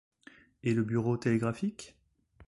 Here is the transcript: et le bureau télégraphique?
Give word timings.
et 0.63 0.73
le 0.73 0.83
bureau 0.83 1.15
télégraphique? 1.15 1.95